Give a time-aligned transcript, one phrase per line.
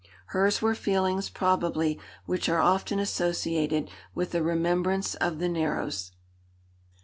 [0.33, 6.11] Hers were feelings, probably, which are often associated with a remembrance of the Narrows.